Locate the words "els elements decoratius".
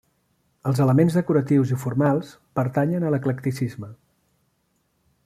0.69-1.73